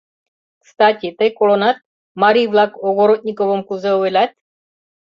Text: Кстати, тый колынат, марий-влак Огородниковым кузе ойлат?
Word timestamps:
Кстати, 0.65 1.05
тый 1.17 1.29
колынат, 1.37 1.77
марий-влак 2.21 2.71
Огородниковым 2.87 3.61
кузе 3.67 3.91
ойлат? 4.01 4.31